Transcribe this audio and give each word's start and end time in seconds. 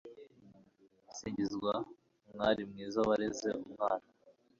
singizwa 1.17 1.73
mwari 2.33 2.61
mwiza 2.69 2.99
wareze 3.07 3.49
mwana 3.71 4.09